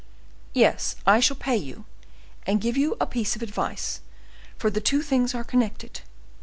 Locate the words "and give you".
2.47-2.97